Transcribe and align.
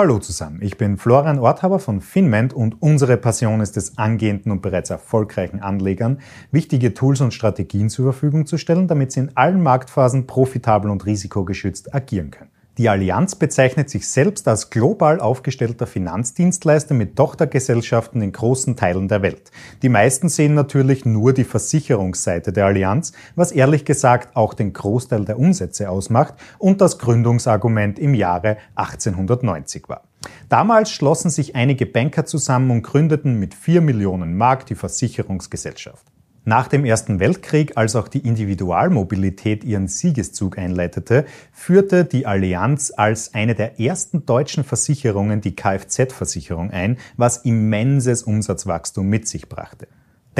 Hallo 0.00 0.18
zusammen, 0.18 0.60
ich 0.62 0.78
bin 0.78 0.96
Florian 0.96 1.38
Orthaber 1.38 1.78
von 1.78 2.00
Finment 2.00 2.54
und 2.54 2.80
unsere 2.80 3.18
Passion 3.18 3.60
ist 3.60 3.76
es, 3.76 3.98
angehenden 3.98 4.50
und 4.50 4.62
bereits 4.62 4.88
erfolgreichen 4.88 5.60
Anlegern 5.60 6.20
wichtige 6.50 6.94
Tools 6.94 7.20
und 7.20 7.34
Strategien 7.34 7.90
zur 7.90 8.10
Verfügung 8.10 8.46
zu 8.46 8.56
stellen, 8.56 8.88
damit 8.88 9.12
sie 9.12 9.20
in 9.20 9.36
allen 9.36 9.62
Marktphasen 9.62 10.26
profitabel 10.26 10.90
und 10.90 11.04
risikogeschützt 11.04 11.94
agieren 11.94 12.30
können. 12.30 12.50
Die 12.80 12.88
Allianz 12.88 13.34
bezeichnet 13.34 13.90
sich 13.90 14.08
selbst 14.08 14.48
als 14.48 14.70
global 14.70 15.20
aufgestellter 15.20 15.86
Finanzdienstleister 15.86 16.94
mit 16.94 17.14
Tochtergesellschaften 17.14 18.22
in 18.22 18.32
großen 18.32 18.74
Teilen 18.74 19.06
der 19.06 19.20
Welt. 19.20 19.50
Die 19.82 19.90
meisten 19.90 20.30
sehen 20.30 20.54
natürlich 20.54 21.04
nur 21.04 21.34
die 21.34 21.44
Versicherungsseite 21.44 22.54
der 22.54 22.64
Allianz, 22.64 23.12
was 23.36 23.52
ehrlich 23.52 23.84
gesagt 23.84 24.34
auch 24.34 24.54
den 24.54 24.72
Großteil 24.72 25.26
der 25.26 25.38
Umsätze 25.38 25.90
ausmacht 25.90 26.36
und 26.56 26.80
das 26.80 26.98
Gründungsargument 26.98 27.98
im 27.98 28.14
Jahre 28.14 28.56
1890 28.76 29.90
war. 29.90 30.04
Damals 30.48 30.90
schlossen 30.90 31.28
sich 31.28 31.54
einige 31.54 31.84
Banker 31.84 32.24
zusammen 32.24 32.70
und 32.70 32.80
gründeten 32.80 33.38
mit 33.38 33.52
4 33.52 33.82
Millionen 33.82 34.38
Mark 34.38 34.64
die 34.64 34.74
Versicherungsgesellschaft. 34.74 36.09
Nach 36.44 36.68
dem 36.68 36.86
Ersten 36.86 37.20
Weltkrieg, 37.20 37.76
als 37.76 37.94
auch 37.96 38.08
die 38.08 38.26
Individualmobilität 38.26 39.62
ihren 39.62 39.88
Siegeszug 39.88 40.56
einleitete, 40.56 41.26
führte 41.52 42.06
die 42.06 42.24
Allianz 42.24 42.92
als 42.96 43.34
eine 43.34 43.54
der 43.54 43.78
ersten 43.78 44.24
deutschen 44.24 44.64
Versicherungen 44.64 45.42
die 45.42 45.54
Kfz-Versicherung 45.54 46.70
ein, 46.70 46.96
was 47.18 47.44
immenses 47.44 48.22
Umsatzwachstum 48.22 49.06
mit 49.06 49.28
sich 49.28 49.50
brachte. 49.50 49.86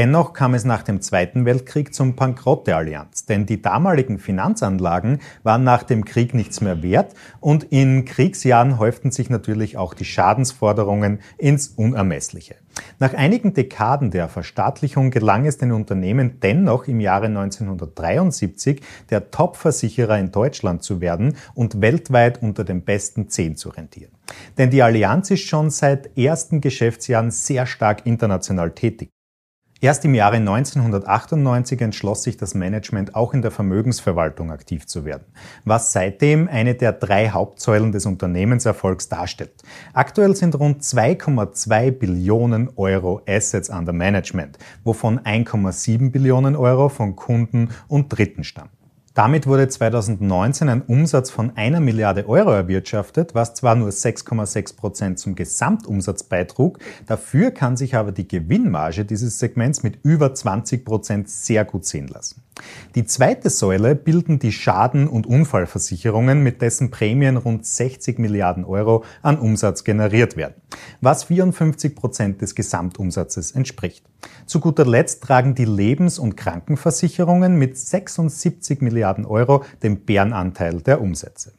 Dennoch 0.01 0.33
kam 0.33 0.55
es 0.55 0.65
nach 0.65 0.83
dem 0.83 1.03
Zweiten 1.03 1.45
Weltkrieg 1.45 1.93
zum 1.93 2.17
Bankrott 2.17 2.67
der 2.67 2.79
Allianz, 2.79 3.27
denn 3.27 3.45
die 3.45 3.61
damaligen 3.61 4.19
Finanzanlagen 4.19 5.19
waren 5.43 5.63
nach 5.63 5.83
dem 5.83 6.07
Krieg 6.07 6.33
nichts 6.33 6.63
mehr 6.63 6.83
wert 6.83 7.13
und 7.39 7.65
in 7.65 8.07
Kriegsjahren 8.07 8.79
häuften 8.79 9.11
sich 9.11 9.29
natürlich 9.29 9.77
auch 9.77 9.93
die 9.93 10.07
Schadensforderungen 10.07 11.21
ins 11.37 11.69
Unermessliche. 11.69 12.55
Nach 12.99 13.13
einigen 13.13 13.53
Dekaden 13.53 14.11
der 14.11 14.31
Verstaatlichung 14.31 15.11
gelang 15.11 15.45
es 15.45 15.59
den 15.59 15.71
Unternehmen 15.71 16.41
dennoch 16.41 16.89
im 16.89 17.01
Jahre 17.01 17.27
1973 17.27 18.81
der 19.11 19.31
Top-Versicherer 19.31 20.19
in 20.19 20.33
Deutschland 20.33 20.83
zu 20.83 21.03
werden 21.03 21.37
und 21.53 21.83
weltweit 21.83 22.43
unter 22.43 22.65
den 22.65 22.85
besten 22.85 23.29
zehn 23.29 23.55
zu 23.55 23.69
rentieren. 23.69 24.13
Denn 24.57 24.71
die 24.71 24.83
Allianz 24.83 25.31
ist 25.31 25.47
schon 25.47 25.69
seit 25.69 26.17
ersten 26.17 26.63
Geschäftsjahren 26.63 27.31
sehr 27.31 27.67
stark 27.67 28.07
international 28.07 28.71
tätig. 28.71 29.11
Erst 29.83 30.05
im 30.05 30.15
Jahre 30.15 30.37
1998 30.37 31.81
entschloss 31.81 32.23
sich 32.23 32.37
das 32.37 32.55
Management 32.55 33.15
auch 33.15 33.33
in 33.33 33.41
der 33.41 33.51
Vermögensverwaltung 33.51 34.51
aktiv 34.51 34.87
zu 34.87 35.07
werden, 35.07 35.25
was 35.65 35.93
seitdem 35.93 36.49
eine 36.49 36.75
der 36.75 36.93
drei 36.93 37.31
Hauptsäulen 37.31 37.91
des 37.91 38.05
Unternehmenserfolgs 38.05 39.09
darstellt. 39.09 39.63
Aktuell 39.95 40.37
sind 40.37 40.59
rund 40.59 40.83
2,2 40.83 41.93
Billionen 41.93 42.69
Euro 42.77 43.23
Assets 43.27 43.71
under 43.71 43.95
Management, 43.95 44.59
wovon 44.85 45.19
1,7 45.19 46.11
Billionen 46.11 46.57
Euro 46.57 46.91
von 46.91 47.17
Kunden 47.17 47.71
und 47.89 48.11
Dritten 48.11 48.45
stammen. 48.45 48.80
Damit 49.13 49.49
wurde 49.49 49.67
2019 49.67 50.69
ein 50.69 50.83
Umsatz 50.83 51.31
von 51.31 51.57
einer 51.57 51.81
Milliarde 51.81 52.29
Euro 52.29 52.53
erwirtschaftet, 52.53 53.35
was 53.35 53.55
zwar 53.55 53.75
nur 53.75 53.89
6,6 53.89 54.77
Prozent 54.77 55.19
zum 55.19 55.35
Gesamtumsatz 55.35 56.23
beitrug, 56.23 56.79
dafür 57.09 57.51
kann 57.51 57.77
sich 57.77 57.97
aber 57.97 58.13
die 58.13 58.29
Gewinnmarge 58.29 59.05
dieses 59.05 59.41
Segments 59.41 59.83
mit 59.83 59.99
über 60.05 60.33
20 60.33 60.85
Prozent 60.85 61.29
sehr 61.29 61.65
gut 61.65 61.87
sehen 61.87 62.07
lassen. 62.07 62.43
Die 62.95 63.05
zweite 63.05 63.51
Säule 63.51 63.97
bilden 63.97 64.39
die 64.39 64.53
Schaden- 64.53 65.09
und 65.09 65.27
Unfallversicherungen, 65.27 66.45
mit 66.45 66.63
dessen 66.63 66.93
Prämien 66.93 67.37
rund 67.37 67.67
60 67.67 68.21
Milliarden 68.21 68.65
Euro 68.65 69.03
an 69.23 69.41
Umsatz 69.41 69.83
generiert 69.83 70.37
werden, 70.37 70.60
was 71.01 71.25
54 71.25 71.95
Prozent 71.95 72.43
des 72.43 72.55
Gesamtumsatzes 72.55 73.53
entspricht. 73.53 74.05
Zu 74.47 74.61
guter 74.61 74.87
Letzt 74.87 75.23
tragen 75.23 75.55
die 75.55 75.65
Lebens- 75.65 76.19
und 76.19 76.37
Krankenversicherungen 76.37 77.57
mit 77.57 77.79
76 77.79 78.81
Milliarden 78.81 79.25
Euro 79.25 79.65
den 79.83 80.01
Bärenanteil 80.05 80.81
der 80.81 81.01
Umsätze. 81.01 81.53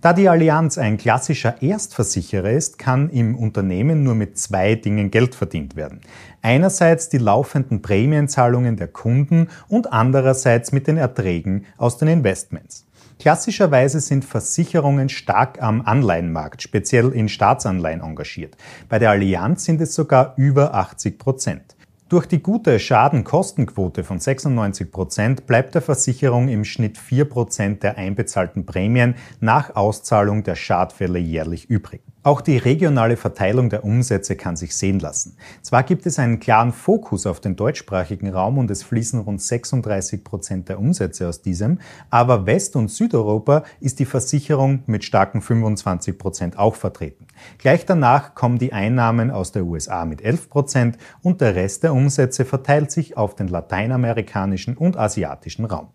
Da 0.00 0.12
die 0.12 0.28
Allianz 0.28 0.78
ein 0.78 0.98
klassischer 0.98 1.62
Erstversicherer 1.62 2.50
ist, 2.50 2.78
kann 2.78 3.08
im 3.10 3.34
Unternehmen 3.36 4.02
nur 4.02 4.14
mit 4.14 4.38
zwei 4.38 4.74
Dingen 4.74 5.10
Geld 5.10 5.34
verdient 5.34 5.76
werden. 5.76 6.00
Einerseits 6.42 7.08
die 7.08 7.18
laufenden 7.18 7.82
Prämienzahlungen 7.82 8.76
der 8.76 8.88
Kunden 8.88 9.48
und 9.68 9.92
andererseits 9.92 10.72
mit 10.72 10.86
den 10.86 10.96
Erträgen 10.96 11.64
aus 11.76 11.98
den 11.98 12.08
Investments. 12.08 12.86
Klassischerweise 13.18 14.00
sind 14.00 14.24
Versicherungen 14.24 15.08
stark 15.08 15.62
am 15.62 15.80
Anleihenmarkt, 15.80 16.62
speziell 16.62 17.10
in 17.10 17.28
Staatsanleihen 17.28 18.02
engagiert. 18.02 18.56
Bei 18.88 18.98
der 18.98 19.10
Allianz 19.10 19.64
sind 19.64 19.80
es 19.80 19.94
sogar 19.94 20.34
über 20.36 20.74
80 20.74 21.18
Prozent. 21.18 21.76
Durch 22.08 22.26
die 22.26 22.40
gute 22.40 22.78
Schadenkostenquote 22.78 24.04
von 24.04 24.20
96 24.20 24.92
Prozent 24.92 25.46
bleibt 25.46 25.74
der 25.74 25.82
Versicherung 25.82 26.48
im 26.48 26.64
Schnitt 26.64 26.98
4 26.98 27.24
Prozent 27.24 27.82
der 27.82 27.98
einbezahlten 27.98 28.64
Prämien 28.64 29.16
nach 29.40 29.74
Auszahlung 29.74 30.44
der 30.44 30.54
Schadfälle 30.54 31.18
jährlich 31.18 31.68
übrig. 31.68 32.02
Auch 32.26 32.40
die 32.40 32.56
regionale 32.56 33.16
Verteilung 33.16 33.70
der 33.70 33.84
Umsätze 33.84 34.34
kann 34.34 34.56
sich 34.56 34.76
sehen 34.76 34.98
lassen. 34.98 35.36
Zwar 35.62 35.84
gibt 35.84 36.06
es 36.06 36.18
einen 36.18 36.40
klaren 36.40 36.72
Fokus 36.72 37.24
auf 37.24 37.38
den 37.38 37.54
deutschsprachigen 37.54 38.30
Raum 38.30 38.58
und 38.58 38.68
es 38.68 38.82
fließen 38.82 39.20
rund 39.20 39.40
36 39.40 40.24
Prozent 40.24 40.68
der 40.68 40.80
Umsätze 40.80 41.28
aus 41.28 41.42
diesem, 41.42 41.78
aber 42.10 42.44
West- 42.44 42.74
und 42.74 42.90
Südeuropa 42.90 43.62
ist 43.78 44.00
die 44.00 44.06
Versicherung 44.06 44.82
mit 44.86 45.04
starken 45.04 45.40
25 45.40 46.18
Prozent 46.18 46.58
auch 46.58 46.74
vertreten. 46.74 47.28
Gleich 47.58 47.86
danach 47.86 48.34
kommen 48.34 48.58
die 48.58 48.72
Einnahmen 48.72 49.30
aus 49.30 49.52
der 49.52 49.64
USA 49.64 50.04
mit 50.04 50.20
11 50.20 50.50
Prozent 50.50 50.98
und 51.22 51.40
der 51.40 51.54
Rest 51.54 51.84
der 51.84 51.94
Umsätze 51.94 52.44
verteilt 52.44 52.90
sich 52.90 53.16
auf 53.16 53.36
den 53.36 53.46
lateinamerikanischen 53.46 54.76
und 54.76 54.96
asiatischen 54.96 55.64
Raum. 55.64 55.90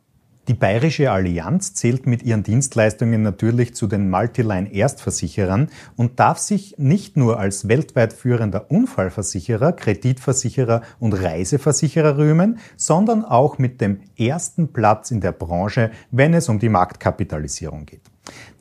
Die 0.48 0.56
Bayerische 0.56 1.12
Allianz 1.12 1.76
zählt 1.76 2.08
mit 2.08 2.24
ihren 2.24 2.42
Dienstleistungen 2.42 3.22
natürlich 3.22 3.76
zu 3.76 3.86
den 3.86 4.10
Multiline-Erstversicherern 4.10 5.70
und 5.96 6.20
darf 6.20 6.40
sich 6.40 6.76
nicht 6.80 7.16
nur 7.16 7.40
als 7.40 7.68
weltweit 7.68 8.12
führender 8.12 8.72
Unfallversicherer, 8.72 9.72
Kreditversicherer 9.74 10.82
und 11.00 11.14
Reiseversicherer 11.14 12.18
rühmen, 12.18 12.58
sondern 12.76 13.24
auch 13.24 13.60
mit 13.60 13.82
dem 13.82 14.00
ersten 14.18 14.74
Platz 14.74 15.12
in 15.12 15.22
der 15.22 15.32
Branche, 15.32 15.92
wenn 16.10 16.34
es 16.34 16.50
um 16.50 16.58
die 16.58 16.70
Marktkapitalisierung 16.70 17.86
geht. 17.86 18.02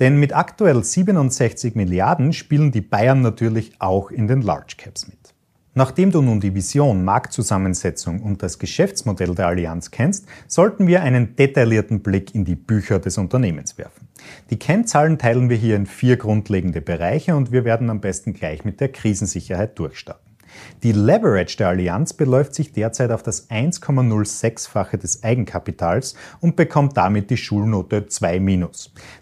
Denn 0.00 0.20
mit 0.20 0.36
aktuell 0.36 0.84
67 0.84 1.76
Milliarden 1.76 2.34
spielen 2.34 2.72
die 2.72 2.82
Bayern 2.82 3.22
natürlich 3.22 3.72
auch 3.78 4.10
in 4.10 4.28
den 4.28 4.42
Large 4.42 4.74
Caps 4.76 5.08
mit. 5.08 5.34
Nachdem 5.72 6.10
du 6.10 6.20
nun 6.20 6.40
die 6.40 6.52
Vision, 6.52 7.04
Marktzusammensetzung 7.04 8.22
und 8.22 8.42
das 8.42 8.58
Geschäftsmodell 8.58 9.36
der 9.36 9.46
Allianz 9.46 9.92
kennst, 9.92 10.26
sollten 10.48 10.88
wir 10.88 11.02
einen 11.02 11.36
detaillierten 11.36 12.00
Blick 12.00 12.34
in 12.34 12.44
die 12.44 12.56
Bücher 12.56 12.98
des 12.98 13.18
Unternehmens 13.18 13.78
werfen. 13.78 14.08
Die 14.50 14.58
Kennzahlen 14.58 15.16
teilen 15.16 15.48
wir 15.48 15.56
hier 15.56 15.76
in 15.76 15.86
vier 15.86 16.16
grundlegende 16.16 16.80
Bereiche 16.80 17.36
und 17.36 17.52
wir 17.52 17.64
werden 17.64 17.88
am 17.88 18.00
besten 18.00 18.32
gleich 18.32 18.64
mit 18.64 18.80
der 18.80 18.90
Krisensicherheit 18.90 19.78
durchstarten. 19.78 20.29
Die 20.82 20.92
Leverage 20.92 21.56
der 21.58 21.68
Allianz 21.68 22.12
beläuft 22.12 22.54
sich 22.54 22.72
derzeit 22.72 23.10
auf 23.10 23.22
das 23.22 23.50
1,06-fache 23.50 24.96
des 24.96 25.22
Eigenkapitals 25.22 26.14
und 26.40 26.56
bekommt 26.56 26.96
damit 26.96 27.30
die 27.30 27.36
Schulnote 27.36 28.00
2-. 28.08 28.40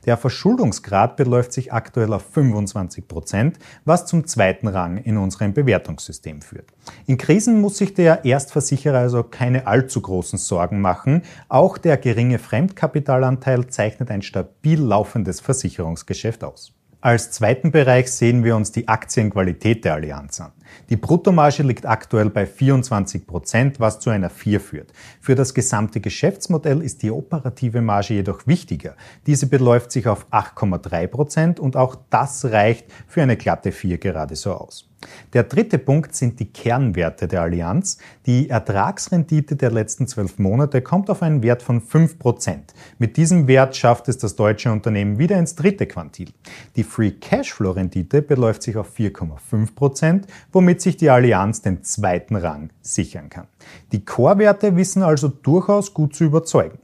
Der 0.07 0.17
Verschuldungsgrad 0.17 1.17
beläuft 1.17 1.53
sich 1.53 1.73
aktuell 1.73 2.13
auf 2.13 2.25
25 2.33 3.09
Prozent, 3.09 3.59
was 3.85 4.07
zum 4.07 4.27
zweiten 4.27 4.69
Rang 4.69 4.99
in 4.99 5.17
unserem 5.17 5.53
Bewertungssystem 5.53 6.43
führt. 6.43 6.69
In 7.07 7.19
Krisen 7.19 7.61
muss 7.61 7.79
sich 7.79 7.95
der 7.95 8.25
Erstversicherer 8.25 8.99
also 8.99 9.23
keine 9.23 9.67
allzu 9.67 10.01
großen 10.01 10.39
Sorgen 10.39 10.81
machen. 10.81 11.23
Auch 11.49 11.79
der 11.79 11.97
geringe 11.97 12.39
Fremdkapitalanteil 12.39 13.67
zeichnet 13.69 14.11
ein 14.11 14.23
stabil 14.23 14.81
laufendes 14.81 15.41
Versicherungsgeschäft 15.41 16.45
aus. 16.45 16.78
Als 17.01 17.31
zweiten 17.31 17.71
Bereich 17.71 18.11
sehen 18.11 18.43
wir 18.43 18.57
uns 18.57 18.73
die 18.73 18.89
Aktienqualität 18.89 19.85
der 19.85 19.95
Allianz 19.95 20.41
an. 20.41 20.51
Die 20.91 20.97
Bruttomarge 20.97 21.63
liegt 21.63 21.87
aktuell 21.87 22.29
bei 22.29 22.45
24 22.45 23.25
Prozent, 23.25 23.79
was 23.79 24.01
zu 24.01 24.11
einer 24.11 24.31
4 24.31 24.59
führt. 24.59 24.93
Für 25.21 25.37
das 25.37 25.55
gesamte 25.55 26.01
Geschäftsmodell 26.01 26.83
ist 26.83 27.05
die 27.05 27.13
operative 27.13 27.83
Marge 27.83 28.15
jedoch 28.15 28.49
wichtiger. 28.49 28.97
Diese 29.29 29.47
beläuft 29.47 29.93
sich 29.93 30.09
auf 30.09 30.27
8,3 30.33 31.07
Prozent 31.07 31.61
und 31.61 31.77
auch 31.77 31.97
das 32.11 32.45
reicht 32.47 32.87
für 33.07 33.23
eine 33.23 33.37
glatte 33.37 33.71
4 33.71 33.99
gerade 33.99 34.35
so 34.35 34.55
aus. 34.55 34.88
Der 35.33 35.45
dritte 35.45 35.79
Punkt 35.79 36.15
sind 36.15 36.41
die 36.41 36.51
Kernwerte 36.51 37.29
der 37.29 37.43
Allianz. 37.43 37.99
Die 38.27 38.49
Ertragsrendite 38.49 39.57
der 39.57 39.71
letzten 39.71 40.07
zwölf 40.07 40.39
Monate 40.39 40.83
kommt 40.83 41.11
auf 41.11 41.23
einen 41.23 41.43
Wert 41.43 41.63
von 41.63 41.81
5%. 41.81 42.59
Mit 42.99 43.17
diesem 43.17 43.47
Wert 43.47 43.77
schafft 43.77 44.09
es 44.09 44.19
das 44.19 44.37
deutsche 44.37 44.73
Unternehmen 44.73 45.19
wieder 45.19 45.39
ins 45.39 45.55
dritte 45.55 45.87
Quantil. 45.87 46.31
Die 46.77 46.85
Free 46.85 47.13
Cashflow 47.13 47.73
Rendite 47.73 48.23
beläuft 48.23 48.63
sich 48.63 48.77
auf 48.77 48.97
4,5%, 48.97 50.25
womit 50.53 50.81
sich 50.81 50.97
die 50.97 51.11
Allianz 51.11 51.63
den 51.63 51.83
zweiten 51.85 52.37
Rang 52.37 52.71
sichern 52.81 53.29
kann. 53.29 53.47
Die 53.93 54.05
Core-Werte 54.05 54.77
wissen 54.77 55.03
also 55.03 55.29
durchaus 55.29 55.95
gut 55.95 56.15
zu 56.15 56.25
überzeugen. 56.25 56.79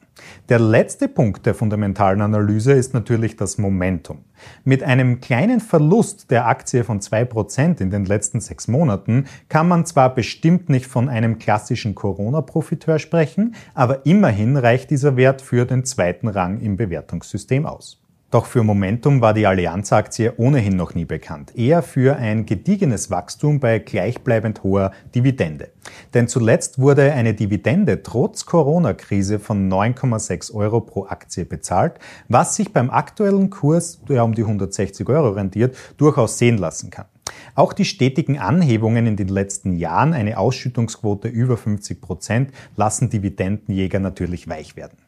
Der 0.49 0.59
letzte 0.59 1.09
Punkt 1.09 1.47
der 1.47 1.55
fundamentalen 1.55 2.21
Analyse 2.21 2.73
ist 2.73 2.95
natürlich 2.95 3.37
das 3.37 3.59
Momentum. 3.59 4.19
Mit 4.65 4.83
einem 4.83 5.21
kleinen 5.21 5.61
Verlust 5.61 6.31
der 6.31 6.47
Aktie 6.47 6.85
von 6.85 7.01
2% 7.01 7.81
in 7.81 7.91
den 7.91 8.05
letzten 8.05 8.41
sechs 8.41 8.69
Monaten 8.69 9.27
kann 9.49 9.69
man 9.69 9.87
zwar 9.87 10.15
bestimmt 10.15 10.69
nicht 10.69 10.87
von 10.87 11.09
einem 11.09 11.39
klassischen 11.39 11.95
Corona-Profiteur 11.95 12.99
sprechen, 12.99 13.55
aber 13.75 14.07
immerhin 14.07 14.57
reicht 14.57 14.91
dieser 14.91 15.17
Wert 15.17 15.43
für 15.43 15.65
den 15.65 15.85
zweiten 15.85 16.29
Rang 16.29 16.61
im 16.61 16.77
Bewertungssystem 16.77 17.67
aus. 17.67 18.04
Doch 18.35 18.47
für 18.47 18.65
Momentum 18.65 19.21
war 19.21 19.33
die 19.33 19.47
Allianz-Aktie 19.47 20.35
ohnehin 20.39 20.75
noch 20.75 20.97
nie 20.97 21.05
bekannt, 21.05 21.57
eher 21.57 21.83
für 21.83 22.17
ein 22.17 22.47
gediegenes 22.47 23.09
Wachstum 23.09 23.61
bei 23.61 23.79
gleichbleibend 23.79 24.65
hoher 24.65 24.91
Dividende. 25.15 25.69
Denn 26.15 26.27
zuletzt 26.27 26.81
wurde 26.81 27.13
eine 27.13 27.35
Dividende 27.35 28.03
trotz 28.03 28.45
Corona-Krise 28.45 29.39
von 29.39 29.71
9,6 29.71 30.53
Euro 30.53 30.81
pro 30.81 31.07
Aktie 31.07 31.45
bezahlt, 31.45 32.01
was 32.27 32.57
sich 32.57 32.73
beim 32.73 32.91
aktuellen 32.91 33.51
Kurs, 33.51 34.01
der 34.09 34.25
um 34.25 34.35
die 34.35 34.43
160 34.43 35.09
Euro 35.09 35.29
rendiert, 35.29 35.77
durchaus 35.97 36.37
sehen 36.37 36.59
lassen 36.59 36.91
kann. 36.91 37.07
Auch 37.55 37.73
die 37.73 37.85
stetigen 37.85 38.41
Anhebungen 38.41 39.07
in 39.07 39.15
den 39.15 39.29
letzten 39.29 39.77
Jahren, 39.77 40.13
eine 40.13 40.39
Ausschüttungsquote 40.39 41.29
über 41.29 41.57
50 41.57 42.01
Prozent, 42.01 42.51
lassen 42.75 43.11
Dividendenjäger 43.11 44.01
natürlich 44.01 44.49
weich 44.49 44.75
werden. 44.75 45.04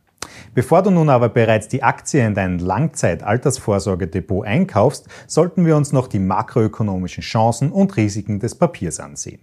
Bevor 0.57 0.83
du 0.83 0.91
nun 0.91 1.11
aber 1.11 1.29
bereits 1.29 1.69
die 1.69 1.83
Aktie 1.83 2.27
in 2.27 2.33
dein 2.33 2.59
Langzeit-Altersvorsorgedepot 2.59 4.47
einkaufst, 4.47 5.07
sollten 5.27 5.67
wir 5.67 5.77
uns 5.77 5.93
noch 5.93 6.07
die 6.07 6.19
makroökonomischen 6.19 7.23
Chancen 7.23 7.71
und 7.71 7.95
Risiken 7.99 8.41
des 8.41 8.55
Papiers 8.55 8.99
ansehen. 8.99 9.41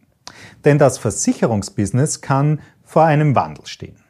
Denn 0.65 0.79
das 0.79 0.97
Versicherungsbusiness 0.97 2.21
kann 2.21 2.61
vor 2.83 3.03
einem 3.03 3.35
Wandel 3.35 3.67
stehen. 3.67 4.02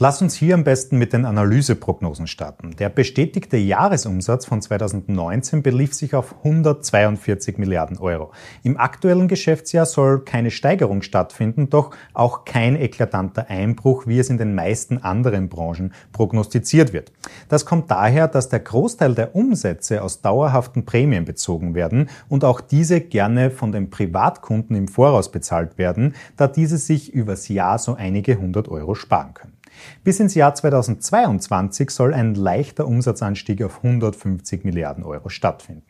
Lass 0.00 0.22
uns 0.22 0.36
hier 0.36 0.54
am 0.54 0.62
besten 0.62 0.96
mit 0.96 1.12
den 1.12 1.24
Analyseprognosen 1.24 2.28
starten. 2.28 2.76
Der 2.78 2.88
bestätigte 2.88 3.56
Jahresumsatz 3.56 4.46
von 4.46 4.62
2019 4.62 5.64
belief 5.64 5.92
sich 5.92 6.14
auf 6.14 6.36
142 6.44 7.58
Milliarden 7.58 7.98
Euro. 7.98 8.30
Im 8.62 8.76
aktuellen 8.76 9.26
Geschäftsjahr 9.26 9.86
soll 9.86 10.20
keine 10.20 10.52
Steigerung 10.52 11.02
stattfinden, 11.02 11.68
doch 11.68 11.90
auch 12.14 12.44
kein 12.44 12.80
eklatanter 12.80 13.50
Einbruch, 13.50 14.06
wie 14.06 14.20
es 14.20 14.30
in 14.30 14.38
den 14.38 14.54
meisten 14.54 14.98
anderen 14.98 15.48
Branchen 15.48 15.92
prognostiziert 16.12 16.92
wird. 16.92 17.10
Das 17.48 17.66
kommt 17.66 17.90
daher, 17.90 18.28
dass 18.28 18.48
der 18.48 18.60
Großteil 18.60 19.16
der 19.16 19.34
Umsätze 19.34 20.04
aus 20.04 20.20
dauerhaften 20.20 20.84
Prämien 20.84 21.24
bezogen 21.24 21.74
werden 21.74 22.08
und 22.28 22.44
auch 22.44 22.60
diese 22.60 23.00
gerne 23.00 23.50
von 23.50 23.72
den 23.72 23.90
Privatkunden 23.90 24.76
im 24.76 24.86
Voraus 24.86 25.32
bezahlt 25.32 25.76
werden, 25.76 26.14
da 26.36 26.46
diese 26.46 26.78
sich 26.78 27.12
übers 27.12 27.48
Jahr 27.48 27.80
so 27.80 27.96
einige 27.96 28.36
hundert 28.38 28.68
Euro 28.68 28.94
sparen 28.94 29.34
können. 29.34 29.57
Bis 30.04 30.20
ins 30.20 30.34
Jahr 30.34 30.54
2022 30.54 31.90
soll 31.90 32.14
ein 32.14 32.34
leichter 32.34 32.86
Umsatzanstieg 32.86 33.62
auf 33.62 33.78
150 33.78 34.64
Milliarden 34.64 35.04
Euro 35.04 35.28
stattfinden. 35.28 35.82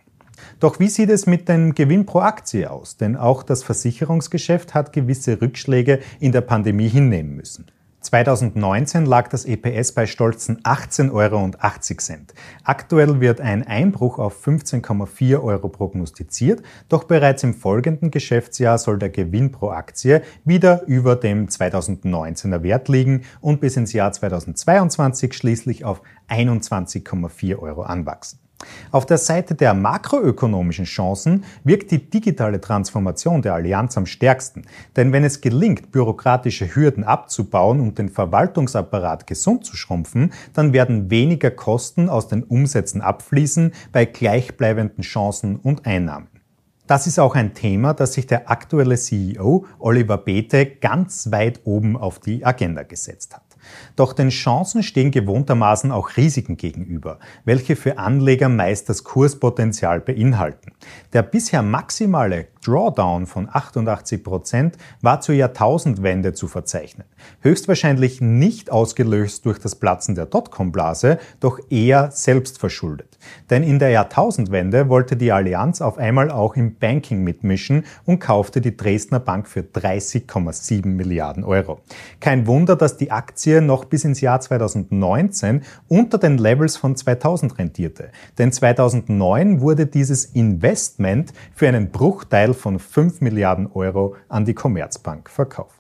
Doch 0.60 0.78
wie 0.78 0.88
sieht 0.88 1.10
es 1.10 1.26
mit 1.26 1.48
dem 1.48 1.75
Gewinn 1.75 2.06
pro 2.06 2.20
Aktie 2.20 2.70
aus? 2.70 2.96
Denn 2.96 3.16
auch 3.16 3.42
das 3.42 3.62
Versicherungsgeschäft 3.62 4.75
hat 4.75 4.92
gewisse 4.92 5.40
Rückschläge 5.40 6.00
in 6.20 6.32
der 6.32 6.42
Pandemie 6.42 6.88
hinnehmen 6.88 7.36
müssen. 7.36 7.66
2019 8.00 9.06
lag 9.06 9.28
das 9.28 9.44
EPS 9.44 9.92
bei 9.92 10.06
stolzen 10.06 10.62
18,80 10.62 11.12
Euro. 11.12 11.50
Aktuell 12.62 13.20
wird 13.20 13.40
ein 13.40 13.66
Einbruch 13.66 14.18
auf 14.18 14.46
15,4 14.46 15.42
Euro 15.42 15.68
prognostiziert, 15.68 16.62
doch 16.88 17.04
bereits 17.04 17.42
im 17.42 17.54
folgenden 17.54 18.10
Geschäftsjahr 18.10 18.78
soll 18.78 18.98
der 18.98 19.10
Gewinn 19.10 19.50
pro 19.50 19.70
Aktie 19.70 20.22
wieder 20.44 20.86
über 20.86 21.16
dem 21.16 21.48
2019er 21.48 22.62
Wert 22.62 22.88
liegen 22.88 23.22
und 23.40 23.60
bis 23.60 23.76
ins 23.76 23.92
Jahr 23.92 24.12
2022 24.12 25.34
schließlich 25.34 25.84
auf 25.84 26.00
21,4 26.28 27.58
Euro 27.58 27.82
anwachsen. 27.82 28.38
Auf 28.90 29.06
der 29.06 29.19
Seite 29.19 29.55
der 29.55 29.75
makroökonomischen 29.75 30.84
Chancen 30.84 31.44
wirkt 31.62 31.90
die 31.90 32.10
digitale 32.10 32.60
Transformation 32.60 33.43
der 33.43 33.55
Allianz 33.55 33.96
am 33.96 34.06
stärksten. 34.06 34.62
Denn 34.96 35.12
wenn 35.12 35.25
es 35.25 35.40
gelingt, 35.40 35.93
bürokratische 35.93 36.75
Hürden 36.75 37.05
abzubauen 37.05 37.81
und 37.81 37.99
den 37.99 38.08
Verwaltungsapparat 38.08 39.26
gesund 39.26 39.64
zu 39.64 39.76
schrumpfen, 39.76 40.32
dann 40.55 40.72
werden 40.72 41.10
weniger 41.10 41.50
Kosten 41.50 42.08
aus 42.08 42.28
den 42.28 42.43
Umsätzen 42.43 43.00
abfließen 43.00 43.72
bei 43.93 44.05
gleichbleibenden 44.05 45.02
Chancen 45.02 45.56
und 45.56 45.87
Einnahmen. 45.87 46.28
Das 46.87 47.06
ist 47.06 47.19
auch 47.19 47.34
ein 47.34 47.52
Thema, 47.52 47.93
das 47.93 48.14
sich 48.14 48.26
der 48.26 48.50
aktuelle 48.50 48.96
CEO 48.96 49.66
Oliver 49.78 50.16
Bethe 50.16 50.64
ganz 50.64 51.31
weit 51.31 51.61
oben 51.64 51.99
auf 51.99 52.19
die 52.19 52.46
Agenda 52.46 52.82
gesetzt 52.82 53.37
hat. 53.37 53.47
Doch 53.96 54.12
den 54.12 54.30
Chancen 54.30 54.82
stehen 54.82 55.10
gewohntermaßen 55.10 55.92
auch 55.92 56.16
Risiken 56.16 56.56
gegenüber, 56.56 57.18
welche 57.44 57.76
für 57.76 57.98
Anleger 57.98 58.48
meist 58.48 58.88
das 58.88 59.04
Kurspotenzial 59.04 60.00
beinhalten. 60.00 60.72
Der 61.12 61.22
bisher 61.22 61.62
maximale 61.62 62.48
Drawdown 62.68 63.26
von 63.26 63.48
88 63.50 64.22
Prozent 64.22 64.76
war 65.00 65.22
zur 65.22 65.34
Jahrtausendwende 65.34 66.34
zu 66.34 66.48
verzeichnen. 66.48 67.06
Höchstwahrscheinlich 67.40 68.20
nicht 68.20 68.70
ausgelöst 68.70 69.46
durch 69.46 69.58
das 69.58 69.74
Platzen 69.76 70.14
der 70.14 70.26
Dotcom-Blase, 70.26 71.18
doch 71.40 71.58
eher 71.70 72.10
selbst 72.10 72.58
verschuldet. 72.58 73.18
Denn 73.48 73.62
in 73.62 73.78
der 73.78 73.88
Jahrtausendwende 73.90 74.88
wollte 74.88 75.16
die 75.16 75.32
Allianz 75.32 75.80
auf 75.80 75.96
einmal 75.96 76.30
auch 76.30 76.56
im 76.56 76.74
Banking 76.74 77.24
mitmischen 77.24 77.84
und 78.04 78.18
kaufte 78.18 78.60
die 78.60 78.76
Dresdner 78.76 79.20
Bank 79.20 79.48
für 79.48 79.60
30,7 79.60 80.86
Milliarden 80.86 81.44
Euro. 81.44 81.80
Kein 82.20 82.46
Wunder, 82.46 82.76
dass 82.76 82.98
die 82.98 83.10
Aktie 83.10 83.62
noch 83.62 83.86
bis 83.86 84.04
ins 84.04 84.20
Jahr 84.20 84.40
2019 84.40 85.62
unter 85.88 86.18
den 86.18 86.36
Levels 86.36 86.76
von 86.76 86.96
2000 86.96 87.58
rentierte. 87.58 88.10
Denn 88.36 88.52
2009 88.52 89.60
wurde 89.62 89.86
dieses 89.86 90.26
Investment 90.26 91.32
für 91.54 91.66
einen 91.66 91.90
Bruchteil 91.90 92.52
von 92.58 92.78
5 92.78 93.20
Milliarden 93.20 93.70
Euro 93.72 94.16
an 94.28 94.44
die 94.44 94.55
Commerzbank 94.55 95.31
verkauft. 95.31 95.77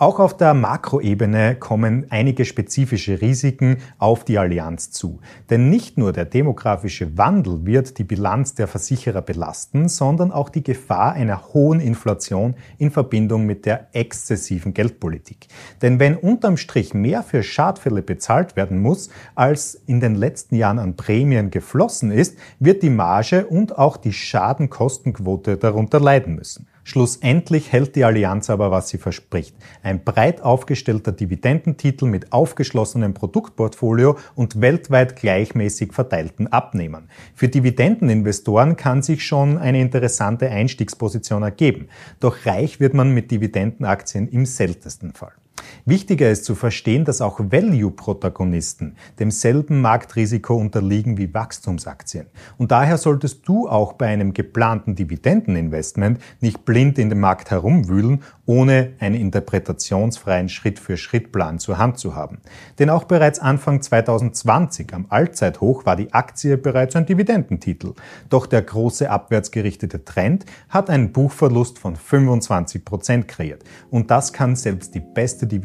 Auch 0.00 0.18
auf 0.18 0.34
der 0.34 0.54
Makroebene 0.54 1.56
kommen 1.56 2.06
einige 2.08 2.46
spezifische 2.46 3.20
Risiken 3.20 3.76
auf 3.98 4.24
die 4.24 4.38
Allianz 4.38 4.90
zu. 4.90 5.20
Denn 5.50 5.68
nicht 5.68 5.98
nur 5.98 6.14
der 6.14 6.24
demografische 6.24 7.18
Wandel 7.18 7.66
wird 7.66 7.98
die 7.98 8.04
Bilanz 8.04 8.54
der 8.54 8.66
Versicherer 8.66 9.20
belasten, 9.20 9.90
sondern 9.90 10.32
auch 10.32 10.48
die 10.48 10.62
Gefahr 10.62 11.12
einer 11.12 11.52
hohen 11.52 11.80
Inflation 11.80 12.54
in 12.78 12.90
Verbindung 12.90 13.44
mit 13.44 13.66
der 13.66 13.88
exzessiven 13.92 14.72
Geldpolitik. 14.72 15.48
Denn 15.82 16.00
wenn 16.00 16.16
unterm 16.16 16.56
Strich 16.56 16.94
mehr 16.94 17.22
für 17.22 17.42
Schadfälle 17.42 18.00
bezahlt 18.00 18.56
werden 18.56 18.80
muss, 18.80 19.10
als 19.34 19.74
in 19.84 20.00
den 20.00 20.14
letzten 20.14 20.54
Jahren 20.54 20.78
an 20.78 20.96
Prämien 20.96 21.50
geflossen 21.50 22.10
ist, 22.10 22.38
wird 22.58 22.82
die 22.82 22.88
Marge 22.88 23.44
und 23.44 23.76
auch 23.76 23.98
die 23.98 24.14
Schadenkostenquote 24.14 25.58
darunter 25.58 26.00
leiden 26.00 26.36
müssen. 26.36 26.69
Schlussendlich 26.90 27.70
hält 27.70 27.94
die 27.94 28.02
Allianz 28.02 28.50
aber, 28.50 28.72
was 28.72 28.88
sie 28.88 28.98
verspricht. 28.98 29.54
Ein 29.84 30.02
breit 30.02 30.42
aufgestellter 30.42 31.12
Dividendentitel 31.12 32.06
mit 32.06 32.32
aufgeschlossenem 32.32 33.14
Produktportfolio 33.14 34.18
und 34.34 34.60
weltweit 34.60 35.14
gleichmäßig 35.14 35.92
verteilten 35.92 36.48
Abnehmern. 36.48 37.08
Für 37.36 37.46
Dividendeninvestoren 37.46 38.74
kann 38.74 39.02
sich 39.02 39.24
schon 39.24 39.56
eine 39.56 39.80
interessante 39.80 40.50
Einstiegsposition 40.50 41.44
ergeben. 41.44 41.86
Doch 42.18 42.44
reich 42.44 42.80
wird 42.80 42.94
man 42.94 43.14
mit 43.14 43.30
Dividendenaktien 43.30 44.26
im 44.26 44.44
seltensten 44.44 45.12
Fall. 45.12 45.39
Wichtiger 45.84 46.30
ist 46.30 46.44
zu 46.44 46.54
verstehen, 46.54 47.04
dass 47.04 47.20
auch 47.20 47.40
Value-Protagonisten 47.40 48.96
demselben 49.18 49.80
Marktrisiko 49.80 50.54
unterliegen 50.56 51.16
wie 51.16 51.32
Wachstumsaktien. 51.32 52.26
Und 52.58 52.70
daher 52.70 52.98
solltest 52.98 53.46
du 53.48 53.68
auch 53.68 53.94
bei 53.94 54.08
einem 54.08 54.34
geplanten 54.34 54.94
Dividendeninvestment 54.96 56.20
nicht 56.40 56.64
blind 56.64 56.98
in 56.98 57.08
dem 57.08 57.20
Markt 57.20 57.50
herumwühlen, 57.50 58.22
ohne 58.46 58.94
einen 58.98 59.14
interpretationsfreien 59.14 60.48
Schritt-für-Schritt-Plan 60.48 61.60
zur 61.60 61.78
Hand 61.78 61.98
zu 61.98 62.16
haben. 62.16 62.38
Denn 62.80 62.90
auch 62.90 63.04
bereits 63.04 63.38
Anfang 63.38 63.80
2020 63.80 64.92
am 64.92 65.06
Allzeithoch 65.08 65.86
war 65.86 65.94
die 65.94 66.12
Aktie 66.12 66.58
bereits 66.58 66.96
ein 66.96 67.06
Dividendentitel. 67.06 67.94
Doch 68.28 68.46
der 68.46 68.62
große 68.62 69.08
abwärtsgerichtete 69.08 70.04
Trend 70.04 70.46
hat 70.68 70.90
einen 70.90 71.12
Buchverlust 71.12 71.78
von 71.78 71.94
25 71.94 72.84
Prozent 72.84 73.28
kreiert. 73.28 73.62
Und 73.88 74.10
das 74.10 74.32
kann 74.32 74.56
selbst 74.56 74.94
die 74.96 75.00
beste 75.00 75.46
Dividende 75.46 75.59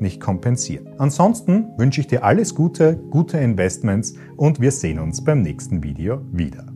nicht 0.00 0.20
kompensieren. 0.20 0.88
Ansonsten 0.98 1.68
wünsche 1.76 2.00
ich 2.00 2.06
dir 2.06 2.24
alles 2.24 2.54
Gute, 2.54 2.96
gute 3.10 3.38
Investments 3.38 4.14
und 4.36 4.60
wir 4.60 4.70
sehen 4.70 4.98
uns 4.98 5.22
beim 5.22 5.42
nächsten 5.42 5.82
Video 5.82 6.20
wieder. 6.32 6.73